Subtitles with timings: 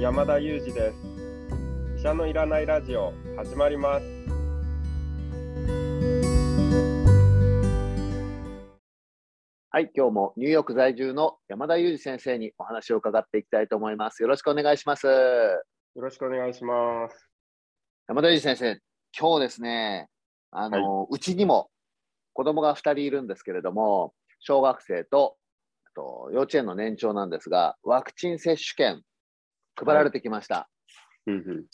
[0.00, 0.96] 山田裕二です
[1.98, 4.06] 医者のいらないラジオ始まります
[9.68, 14.22] はい、今日もニューヨーク在住の山田裕二先生にお話を伺っていきたいと思います。
[14.22, 15.06] よろしくお願いします。
[15.06, 15.12] よ
[15.96, 17.28] ろしくお願いします
[18.08, 18.80] 山田裕二先生、
[19.16, 20.08] 今日ですね、
[20.50, 21.68] あの、うちにも
[22.32, 25.36] 子供が2人いるんですけれども、小学生と
[25.84, 29.02] あと幼稚園の年長なんですが、ワクチン接種券
[29.84, 30.68] 配られてきました。
[31.26, 31.64] うんうん。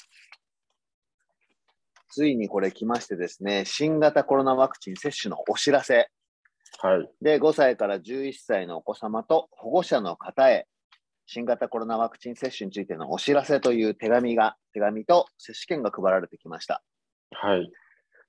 [2.10, 6.08] ついにこれ来ましてですね、新型コロナワクチン接種のお知らせ。
[6.80, 7.10] はい。
[7.20, 10.66] で、5歳から11歳のお子様と保護者の方へ、
[11.26, 16.82] 新型コロナワクチン接種についてのお知らせという手紙が、手紙と接種券が配られてきました。
[17.32, 17.70] はい。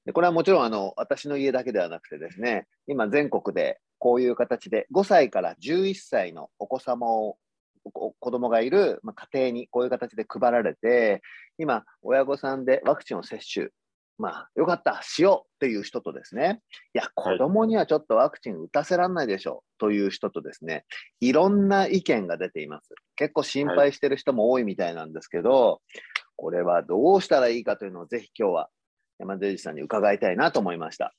[0.08, 7.38] でこれはもちろんあの私の家だけではなくてですね、今全国でこういう形で5歳から11歳のお子様を、お
[7.92, 11.22] 子供がいる、まあ、家庭にこういう形で配られて、
[11.58, 13.70] 今、親御さんでワクチンを接種、
[14.20, 16.62] まあ、よかった、しようっていう人とですね、
[16.94, 20.86] いや、子供にはちょっとワクチン打たせらんないでしょうという人とですね、
[21.20, 22.96] いろんな意見が出ています。
[23.16, 25.82] 結構心配してる人も多いみたいなんですけど、
[26.36, 28.70] これはどうしたらいいかというのをぜひ今日は
[29.20, 31.14] 山田裕二さんに伺いたいなと思いました。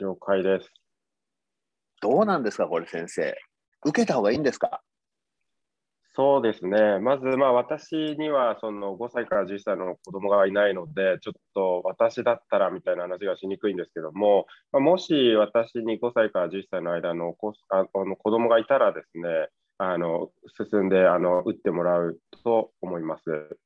[0.00, 0.70] 了解です
[2.02, 3.36] どうなんですか、これ先生。
[3.84, 4.82] 受けた方がいいんですか？
[6.20, 19.48] そうですねまずまあ私にはその5歳から11歳の子供がいないのでちょっと私だったらみたいな話がしにくいんですけども、まもし私に5歳から11歳の間の子ああの子供がいたらですね
[19.78, 20.28] あの
[20.70, 23.56] 進んであの打ってもらうと思います。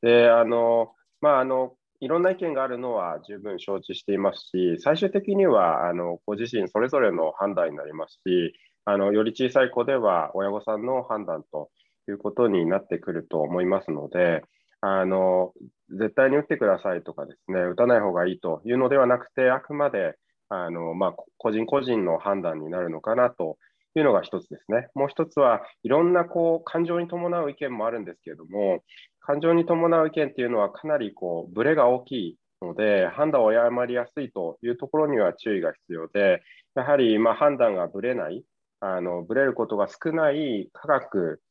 [0.00, 8.54] であのまああのいろんな意見があるのは十分承知していますし、最終的にはあのご自身それぞれの判断になりますし、
[8.86, 11.68] あのより小さい子では親御さんの判断と
[12.10, 14.42] いうことになってくると思いますので、
[14.82, 15.52] あの
[15.90, 20.16] 絶対に打ってくださいとかですね、打たない方がいいというのではなくて、あくまで
[20.48, 23.56] あの、まあ、個人個人の判断になるのかなと
[23.94, 24.88] いうのが一つですね。
[24.94, 28.82] もう一つはいろんなこう感情に伴う意見もあるんですけれども、
[29.20, 36.42] 感情に伴う意見っていうのはかなりこうブレが大きいので、判断を誤りやすいというところには注意が必要で、
[36.74, 38.44] やはりま判断がぶれない、
[38.80, 41.42] あのブレることが少ない科学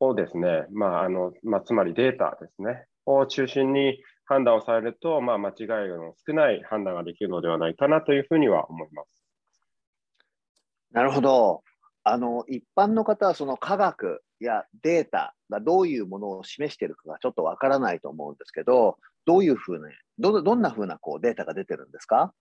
[0.00, 9.06] をですね、まああのまあ、つまりデータですね、を中心に判断をされると、まあ、間違いの少ない判断ができるのではないかなというふうには思います。
[10.92, 11.62] なるほど。
[12.04, 19.88] あの、一般の方はその科学やデータがどういうものを示しているかがちょっとわからないと思うんですけど、どういうふうな、
[20.18, 22.32] どどんなふうなこうデータが出てるんですか？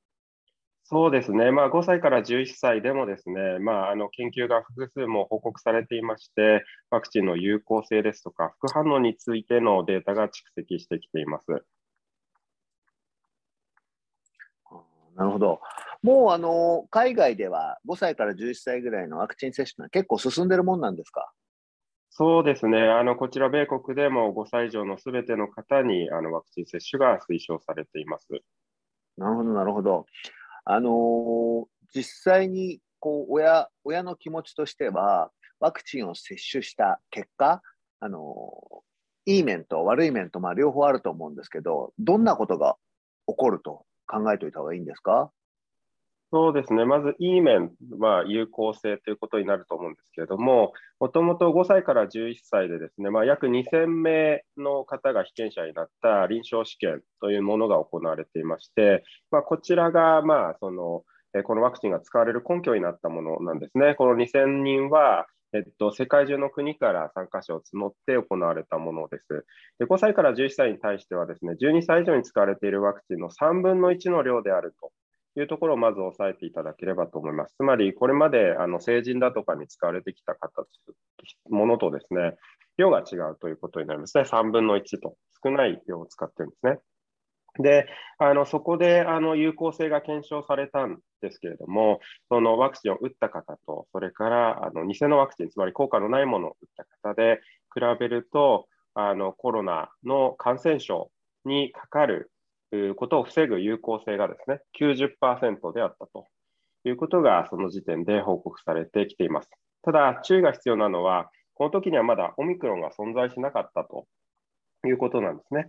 [0.85, 11.45] そうですね、まあ、5歳から11歳でもですね、まあ、あの研究が複数も報告されていまして、ワクチンの有効性ですとか、副反応についてのデータが蓄積してきています。
[15.15, 15.61] なるほど。
[16.01, 21.31] もうあの海外では5歳から11歳ぐらいのワクチン接種は結構進んでるもんなんですか？
[22.09, 28.27] そうですね、あのこちら、米国でも5歳以上のすべての方にあのワクチン接種が推奨されています。
[29.17, 30.05] なるほど、なるほど。
[30.65, 31.65] あのー
[31.95, 32.03] 実
[32.33, 35.29] 際にこう親親の気持ちとしては、
[35.59, 37.61] ワクチンを接種した結果、
[37.99, 42.77] あのーいい面と悪い面とまあ両方あると思うんですけど、どんなことが
[43.27, 45.31] 起こると考えておいた方がいいんですか？
[46.35, 61.03] そうですね、まずいい面は有効性ということになると思うんですけれども、もともと5歳から11歳でですね、まあ、約2000名の方が被験者になった臨床試験というものが行われていまして、まあ、こちらが、まあ、その
[61.43, 63.93] このワクチンが使われる根拠になったものなんですね。
[63.93, 69.45] この2000人は、えっと、世界中の国から参加者を募って行われたものです。
[69.77, 74.91] で5歳から11歳に対してはですね、12歳以上に使われているワクチンの3分の1の量であると。
[75.35, 77.55] いうところをまず押さえていただければと思います。
[77.55, 80.67] つまり、これまであの成人だとかに使われてきた形
[81.49, 82.35] ものとですね、
[82.77, 84.23] 量が違うということになりますね。
[84.23, 86.79] 3分の1と少ない量を使ってるんですね。
[87.59, 87.87] で、
[88.17, 96.69] あのそこであの有効性が検証されたんですけれども、そのワクチンを打った方と、それからあの偽のワクチン、つまり効果のないものを打っ
[97.01, 97.41] た方で
[97.73, 101.11] 比べると、あのコロナの感染症
[101.45, 102.31] にかかる
[102.75, 106.27] いうことを防ぐ有効性がですね、90%であったと
[106.85, 109.49] いうことが、その時点で報告されてきています。
[109.83, 114.05] ただ、注意が必要なのは、この時にはまだオミクロンが存在しなかったと
[114.87, 115.67] いうことなんですね。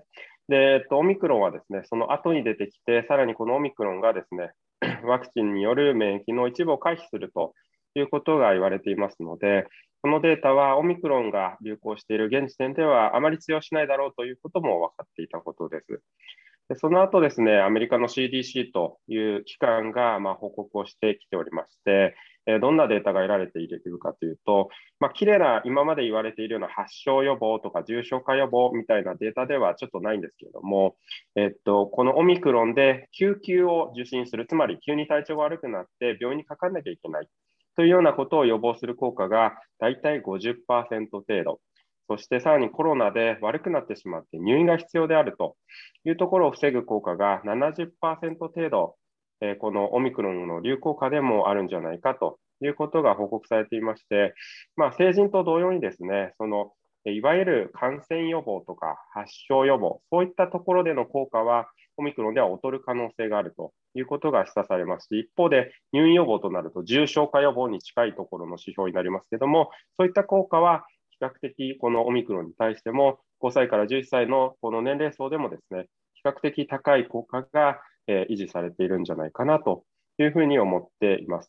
[0.48, 4.50] で、えっと、オミクロンはですね、その後に出てきて、さらにこのオミクロンがですね、
[5.04, 7.54] ワクチンによる免疫の一部を回避すると
[7.94, 9.66] いうことが言われていますので、
[10.02, 16.02] このデータはオミクロンが流行している現時点ではあまり通用しないだろうということも分かっていたことです。
[16.68, 22.14] でその後ですね、アメリカの CDC という機関がま報告をしてきておりまして、
[22.46, 24.68] えどんなデータが得られているかというと、
[25.00, 30.96] まあ、綺麗な今まで言われているような発症予防とか重症化予防みたいなデータではちょっとないんですけれども、
[31.36, 37.28] えっと、このオミクロンで救急を受診する、つまり急に体調が悪くなって病院にかかんなきゃいけない
[37.76, 41.60] というようなことを予防する効果が大体50%程度。
[42.08, 45.56] そしてさらにコロナで悪くなってしまって入院が必要であると
[46.04, 48.96] いうところを防ぐ効果が70%程度、
[49.40, 54.34] えこのオミクロンの流行下でもあるんじゃないかということが報告されていまして、
[54.76, 56.72] まあ、成人と同様にですね、その
[57.10, 70.86] いわゆる感染予防とか発症予防、そういったところでの効果は、オミクロンでは劣る可能性があるということが示唆されますし、一方で入院予防となると重症化予防に近いところの指標になりますけれども、そういった効果は
[71.24, 79.84] 較的このオミクロンに対しても、5歳から11歳のこの年齢層でもですね、比較的高い効果が、え維持されているんじゃないかなと
[80.18, 81.48] いうふうに思っています。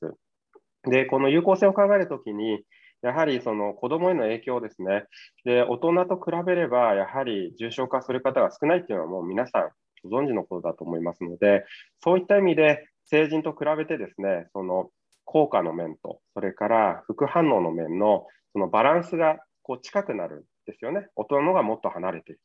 [0.83, 2.63] で、この有効性を考えるときに、
[3.01, 5.03] やはりその子どもへの影響ですね。
[5.43, 9.69] で、大人と比べれば、やはり重症化する方が少ないっていうのはもう皆さん
[10.09, 11.65] ご存知のことだと思いますので、
[12.03, 14.89] そういった意味で成人と比べてですね、その
[15.25, 21.07] 効果の面と、それから副反応の面のそのバランスがこう近くなるんですよね。
[21.15, 22.41] 大人のがもっと離れている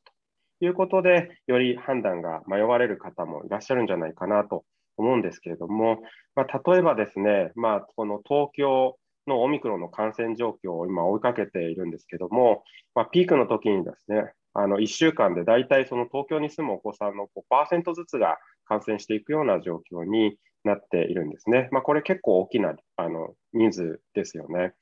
[0.58, 4.64] ということで、より判断が迷われる方もいらっしゃるんじゃないかなと
[4.96, 6.00] 思うんですけれども、
[6.34, 8.96] まあ、例えばですね、まあ、この東京
[9.26, 12.64] のオミクロンの感染状況を今追いかけているんですけども、
[12.94, 21.68] まあ、ピークの時にですね、あの1週間で大体その東京に住むお子さんの5%ずつが感染していくような状況になっているんですね。
[21.70, 24.72] まあ、これ結構大きなあの人数ですよね。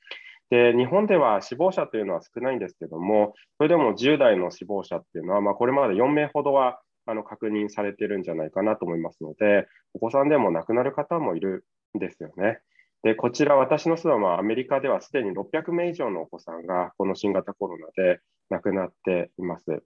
[0.49, 11.65] で、日本では死亡者というのは少ないんですけども、それでも10代の死亡者っていうのは、まあ、これまで4名ほどはあの確認されてるんじゃないかなと思いますので、お子さんでも亡くなる方もいる
[11.95, 12.59] んですよね。
[13.03, 18.19] で、こちら、私の住むアメリカではすでに600名以上のお子さんがこの新型コロナで
[18.49, 19.83] 亡くなっています。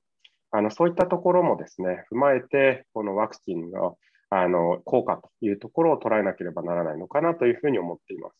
[0.51, 3.98] あのそういったところもですね、踏まえて、このワクチンの
[4.30, 8.36] あの効果というところを捉えなければならないのかなというふうに思っています。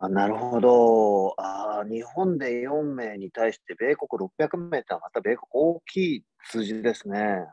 [0.00, 1.84] あなるほどあ。
[1.84, 7.46] 日本で4名に対して米国600名ってまた米国大きい数字ですね。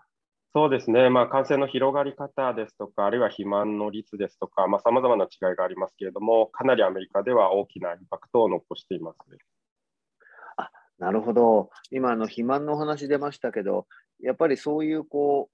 [0.53, 9.17] そうですね、まあ、感染の広がり方ですとか、あるいは肥満の率ですとか、さまざ、まな違いがありますけれども、かなりアメリカでは大きなインパクトを残しています。
[10.55, 13.85] あなるほど、今の肥満のお話出ましたけど、
[14.21, 15.49] やっぱりそういうこ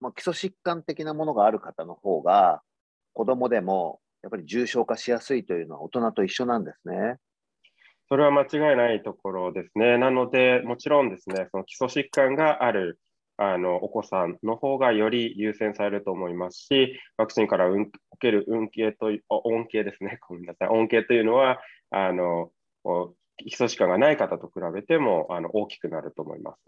[0.00, 2.62] う、まあ、基礎疾患的なものがある方の方が、
[3.14, 7.16] 子供でもやっぱり重症化しやすいというのは大人と一緒なんですね。
[8.08, 9.98] それは間違いないところですね。
[9.98, 13.00] なので、もちろんですね、その基礎疾患がある
[13.36, 17.90] あのお子さんの方がより優先されると思いますし、ワクチンから受
[18.20, 21.60] ける恩恵と恩恵ですね、ごめんなさい、恩恵というのは、
[21.90, 22.50] あの
[23.38, 26.58] 基礎疾患がない方と比べてもあの大きくなると思います。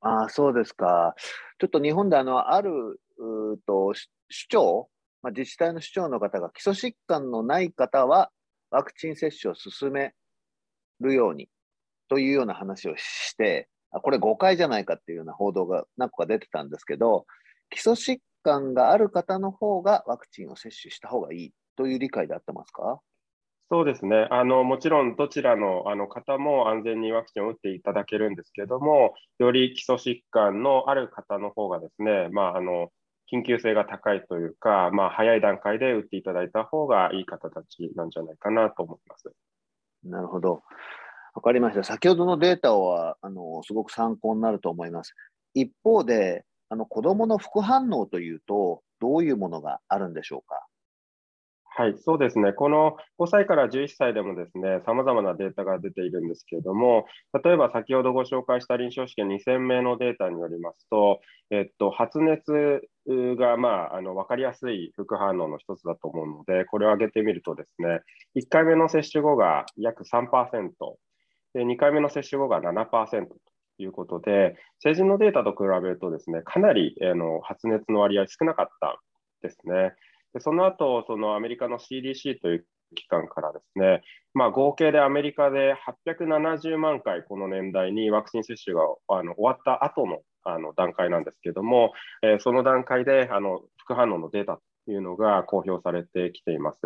[0.00, 1.14] あそうですか。
[1.58, 3.00] ちょっと日本であのある
[3.66, 4.88] と首長、
[5.24, 8.30] まあ、自治体の首長の方が基礎疾患のない方は
[8.70, 10.12] ワクチン接種を進め
[11.00, 11.48] るように
[12.10, 17.24] というような話をして、これ誤解じゃないかっていうような報道が何個か出てたんですけど、
[17.70, 23.00] 基礎疾患がある方の方がワクチンを接種した方がいいという理解であってますか？
[23.70, 24.28] そうですね。
[24.30, 32.90] あのもちろんどちらのあの方も安全にワクチンを打っていただけるんですけれども、より基礎疾患のある方の方がですね、まあ、あの
[33.34, 39.32] 緊急性が高いというか、まあ、早い段階で打っていただいた方がいい方たちなんじゃないかなと思います。
[40.04, 40.62] なるほど。
[41.34, 41.82] わかりました。
[41.82, 45.14] 先ほどのデータはあのすごく参考になると思います。
[45.54, 50.66] 一方で、あの子どもの副反応というと、どういうものがあるんでしょうか？
[51.76, 52.52] はい、そうですね。
[52.52, 57.06] この5歳から11歳でもですね、様々なデータが出ているんですけれども、
[57.44, 68.02] 例えば先ほどご紹介した臨床試験2000名のデータによりますと、えっと、発熱が、まあ、あの分かりやすい副反応の一つだと思うので、これを挙げてみるとですね、
[68.36, 70.70] 1回目の接種後が約3%、
[71.54, 73.34] で2回目の接種後が7%と
[73.78, 79.00] いうことで、成人のデータと比べるとですね、かなりあの発熱の割合少なかった
[79.42, 79.92] ですね。
[80.34, 84.02] でその後、そのアメリカの CDC という機関からですね、
[84.34, 85.74] まあ、合計でアメリカで
[86.08, 96.80] 870万回、この年代にワクチン接種があの終わった後のあの段階なんですけれども、えー、その段階であの副反応のデータというのが公表されてきています。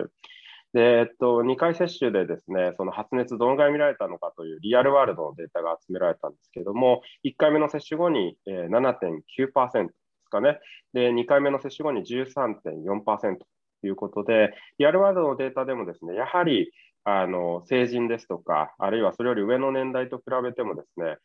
[0.73, 9.89] で、えっと、2回接種でですね、その発熱どのぐらい見られたのかというリアルワールドのデータが集められたんですけども、1回目の接種後に7.9%
[10.29, 10.61] ですかね、
[10.93, 16.71] で、2回目の接種後に13.4%ということで、リアルワードのデータでもですね、やはり
[17.05, 21.17] あの成人ですとか、あるいはそれより上の年代と比べてもですね、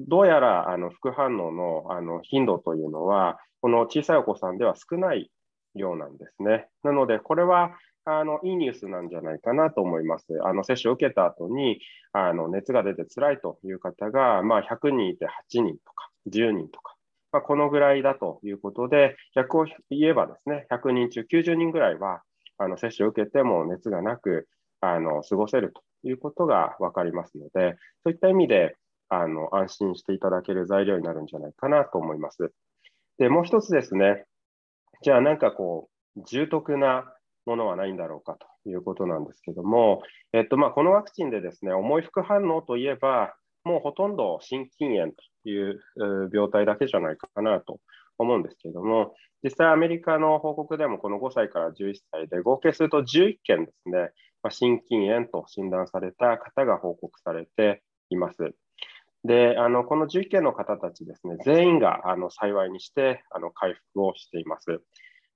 [0.00, 5.30] どうやらあの副反応のあの頻度というのは、この小さいお子さんでは少ない
[5.74, 6.68] ようなんですね。
[6.82, 7.72] なので、これは
[8.04, 10.26] あのいいニュースなんじゃないかなと思います。
[10.42, 11.80] あの接種を受けた後に
[12.12, 16.94] あの熱が出て辛いという方が、まあ、100人いて8人とか10人とか、
[17.32, 22.22] まあ、このぐらいだということで、逆を言えばですね、100人中90人ぐらいは
[22.58, 24.48] あの接種を受けても熱がなく
[24.80, 28.76] あの過ごせるということが分かりますので、そういった意味で
[29.08, 32.52] あの安心していただける材料になるんじゃないかなと思います。
[33.18, 34.24] で、もう一つですね、
[35.02, 37.12] じゃあなんかこう、重篤な
[37.46, 43.34] ものはないんだろうかということなんですけども、えっとまあ、このワクチンでですね重い副反応といえば、
[43.64, 45.80] もうほとんど心筋炎という
[46.32, 47.80] 病態だけじゃないかなと
[48.18, 54.10] 思うんですけれども、実際アメリカの報告でもこの5歳から11歳で合計すると11件ですね、
[54.42, 58.38] まあ、心筋炎と診断された方が報告されています。
[59.24, 64.80] であのこの11件の方たちですね、全員があの幸いにしてあの回復をしています。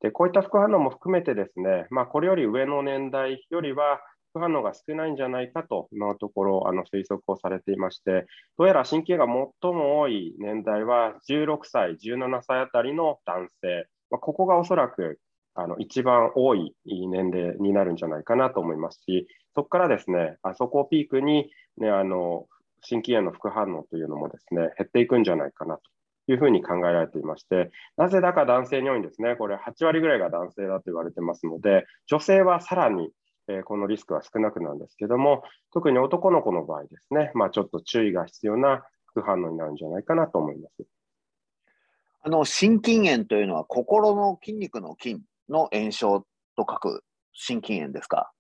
[0.01, 4.01] でこういった副反応も含めてですね、まあ、これより上の年代よりは
[4.33, 15.19] 副反応が少ないんじゃないかと今のところあの推測をされていまして、どうやら神経が最も多い年代は16歳、17歳あたりの男性、まあ、ここがおそらく
[15.55, 22.47] あの一番多い年齢になるんじゃないかなと思いますし、そこからですね、あそこをピークに、ね、あの
[22.81, 25.83] 心筋炎の副反応というのもですね減っていくんじゃないかなと
[26.33, 29.37] いうふうに考えられていまして、なぜだか男性に多いんですね。
[29.37, 33.11] これ8割ぐらいが男性だと言われてますので、女性はさらに、
[33.59, 35.43] えこのリスクは少なくなるんですけども、
[35.73, 40.87] 特に男の子の場合ですね、まあ、ちょっと注意が必要な副反応になるんじゃないかなと思います。
[42.23, 46.21] あの心筋炎というのは心の筋肉の筋の炎症
[46.57, 48.31] と書く心筋炎ですか？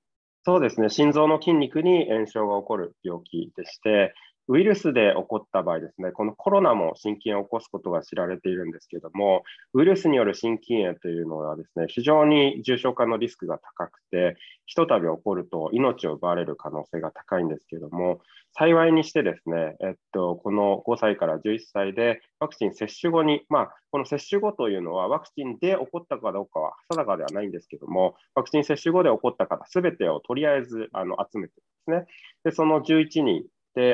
[0.45, 4.15] そうですね、心臓の筋肉に炎症が起こる病気でして、
[4.49, 9.45] ウイルスで起こった場合ですね、このコロナも心筋炎を起こすことが知られているんですけれども、
[9.75, 18.21] ウイルスによる心筋炎というのはですね、非常に重症化のリスクが高くて、ひとたび起こると命を奪われる可能性が高いんですけれども、
[18.55, 32.07] 幸いにしてですね、えっと、この5歳から11歳でワクチン接種後に、まあ、この接種後というのはワクチンで起こったかどうかは定かではないんですけども、ワクチン接種後で起こった方すべてをとりあえずあの集めてですね、
[32.45, 33.45] でその11人、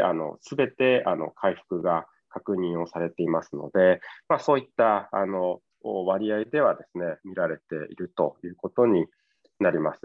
[0.03, 9.07] あの、すべて、あの、回復が確認をされていますので、まあ、そういった、あの、割合ではですね、見られているということに
[9.61, 10.01] なります。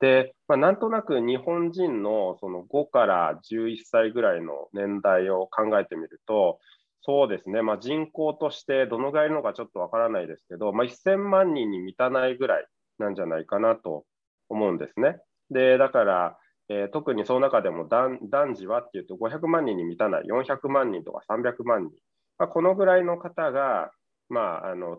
[0.00, 6.58] で、まあ、なんとなく日本人のその5から11歳ぐらいの年代を考えてみると、
[7.02, 12.66] そうですね、まあ、人口としてどのぐらいいるのかちょっとわからないですけど、まあ、1000万人に満たないぐらい
[12.98, 14.04] なんじゃないかなと
[14.48, 15.18] 思うんですね。
[15.50, 16.38] で、だから、
[16.70, 18.20] えー、特にその中でも男
[18.54, 20.22] 児はっていうと500万人に満たない。
[20.22, 21.90] 400万人とか300万人、
[22.38, 23.90] まあ、このぐらいの方が、
[24.28, 24.98] まあ、あの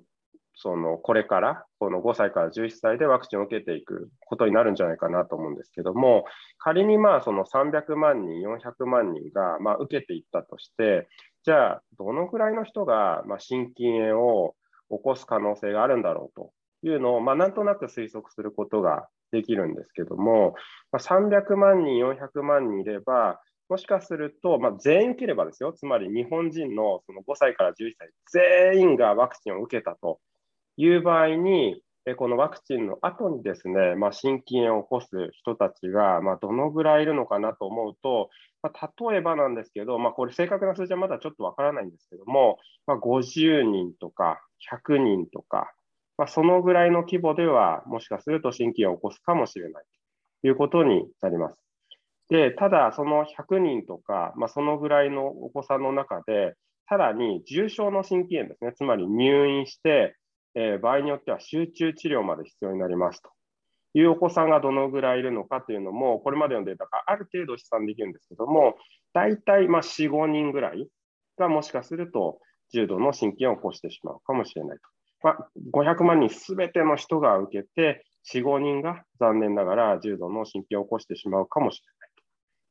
[0.55, 6.25] そのこれからこの5歳から11歳でワクチンを受けていくことになるんじゃないかなと思うんですけども
[6.57, 11.07] 仮にまあその300万人400万人がまあ受けていったとして
[11.45, 14.55] じゃあどのぐらいの人がまあ心筋炎を
[14.89, 16.51] 起こす可能性があるんだろうと
[16.83, 20.55] いうのをまあなんとなく推測することができるんですけども、
[20.91, 28.09] まあ、300万人、400万人いれば、もしかすると、まあ、全員受ければですよ、つまり日本人のその5歳から11歳、
[28.73, 30.19] 全員がワクチンを受けたと
[30.77, 31.81] いう場合に、
[32.17, 38.29] このワクチンの後にですね、まあ、心筋炎を起こす人たちが、まあ、どのぐらいいるのかなと思うと、
[38.63, 42.57] まあ、例えばなんですけど、まあ、これ正確な数字はまだちょっとわからないんですけども、
[42.87, 45.71] まあ、50人とか100人とか、
[46.21, 49.83] まあ、そのぐらいの規模では、もしかすると心筋を起こすかもしれない
[50.43, 51.55] ということになります。
[52.29, 56.53] で、ただ、その100人とか、まあ、そのぐらいのお子さんの中で、
[56.87, 60.15] さらに重症の心筋炎ですね、つまり入院して、
[60.53, 63.31] えー、場合によっては集中治療まで必要になりますと
[63.95, 68.75] いうお子さんがどのぐらいいるのかというのも、これまでのデータがある程度試算できるんですけども、
[69.11, 70.87] 大体まあ4、5人ぐらい
[71.39, 72.37] がもしかすると
[72.71, 74.83] 重度の心筋炎を起こしてしまうかもしれないと。
[75.23, 82.09] 500万人すべての人が受けて、4、5人が残念ながら重度の心筋を起こしてしまうかもしれない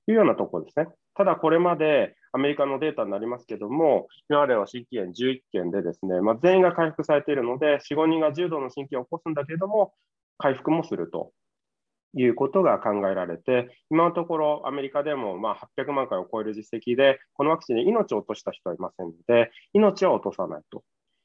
[0.07, 0.87] というようなところですね。
[1.15, 9.93] ただこれまでアメリカのデータになりますけども、今までは心筋炎11件でですね、まあ、全員が回復されているので、4、5人が重度の心筋を起こすんだけれども、
[10.39, 11.33] 回復もすると
[12.17, 20.83] いうことが考えられて、今のところアメリカでもま800万回を超える実績で、このワクチンで命を落とした人はいませんので、命は落とさないと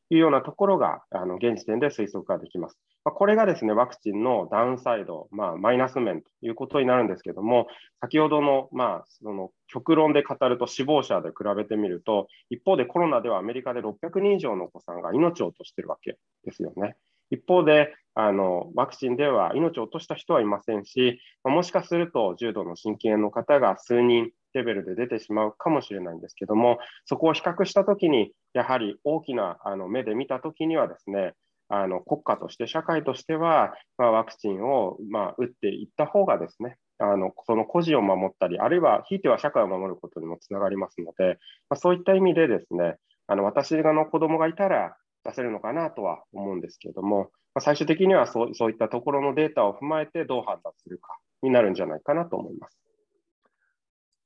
[0.09, 2.77] いうようなところがあの現時点で推測ができます。
[3.05, 7.67] ま、これがですね、ワクチンのダウンサイド、まあ、マイナス面ということになるんですけども、
[8.01, 16.95] 先ほどの,、まあ、その極論で語ると死亡者で比べてみると、一方でコロナではアメリカで600人以上のお子さんが命を落としているわけですよね。
[17.29, 31.33] 一方で、あのワクチンでは命を落とした人はいませんし、もしかすると重度の心筋炎の方が数人レベルで出てしまうかもしれないんですけども、そこを比較したときに、やはり大きなあの目で見たときにはですね、
[31.67, 41.37] あの国家として、社会としては、まあ、ワクチンを、まあ、打っていった方がですね、あのその個人を守ったり、あるいはひいては社会を守ることにもつながりますので、
[41.69, 42.95] まあ、そういった意味でですね、
[43.27, 44.95] あの私の子供がいたら
[45.25, 52.84] 出せるのかなとは思うんですけれども、まあ、最終的にはそうそういったところのデータを踏まえてどう判断するかになるんじゃないかなと思います。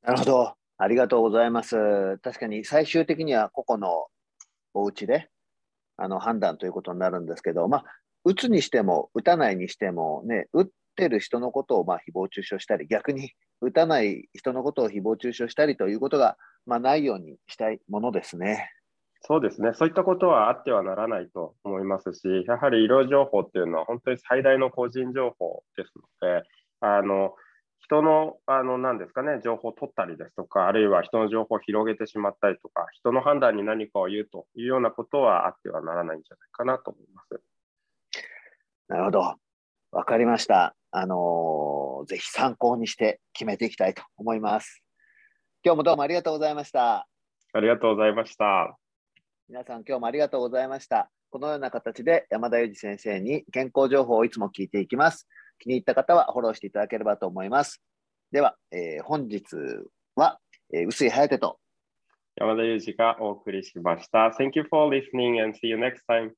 [0.04, 0.54] なるほど。
[0.78, 2.18] ありがとうございます。
[2.20, 4.08] 確かに最終的には個々の
[4.74, 5.30] お家で
[5.98, 7.86] あの判断ということになるんですけど、まあ、
[8.24, 18.72] 打つにしても、打たないにしても、ね、打ってる人のことをまあ誹謗中傷したり、逆に打たない人のことを誹謗中傷したりということが、まあ、ないようにしたいものですね。
[19.22, 25.92] そうですね、そういったことはあってはならないと思いますし、やはり医療情報っていうのは本当に最大の個人情報です
[26.22, 26.44] ので、
[26.80, 27.34] あの
[27.80, 37.42] 人のあの何ですかね、情報を取ったりですとか、あるいは人の情報を広げてしまったりとか、人の判断に何かを言うというようなことはあってはならないんじゃないかなと思います。
[38.90, 39.36] なるほど。
[39.92, 40.76] わかりました。
[40.92, 44.84] あのー、ぜひ参考にして決めていきたいと思います。
[45.64, 47.08] 今日もどうもありがとうございました。
[47.54, 48.78] ありがとうございました。
[49.48, 51.10] 皆さん、今日もありがとうございました。
[51.32, 55.28] このような形で山田裕二先生に健康情報をいつも聞いていきます。
[55.60, 57.82] 気に入った方はフォローしていただければと思います。
[58.32, 59.44] では、えー、本日
[60.16, 60.40] は、
[60.74, 61.60] えー、薄井颯と
[62.36, 64.34] 山田裕二がお送りしました。
[64.40, 66.32] Thank you for listening and see you next time.